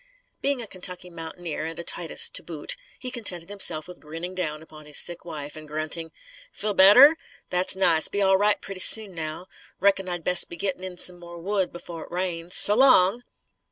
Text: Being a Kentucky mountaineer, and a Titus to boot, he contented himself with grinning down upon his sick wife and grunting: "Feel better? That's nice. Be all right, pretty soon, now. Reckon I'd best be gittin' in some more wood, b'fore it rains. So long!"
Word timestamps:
Being 0.41 0.63
a 0.63 0.67
Kentucky 0.67 1.11
mountaineer, 1.11 1.63
and 1.65 1.77
a 1.77 1.83
Titus 1.83 2.27
to 2.31 2.41
boot, 2.41 2.75
he 2.97 3.11
contented 3.11 3.49
himself 3.49 3.87
with 3.87 3.99
grinning 3.99 4.33
down 4.33 4.63
upon 4.63 4.87
his 4.87 4.97
sick 4.97 5.23
wife 5.25 5.55
and 5.55 5.67
grunting: 5.67 6.11
"Feel 6.51 6.73
better? 6.73 7.15
That's 7.51 7.75
nice. 7.75 8.07
Be 8.07 8.19
all 8.19 8.35
right, 8.35 8.59
pretty 8.59 8.81
soon, 8.81 9.13
now. 9.13 9.45
Reckon 9.79 10.09
I'd 10.09 10.23
best 10.23 10.49
be 10.49 10.57
gittin' 10.57 10.83
in 10.83 10.97
some 10.97 11.19
more 11.19 11.37
wood, 11.37 11.71
b'fore 11.71 12.05
it 12.05 12.11
rains. 12.11 12.55
So 12.55 12.75
long!" 12.75 13.21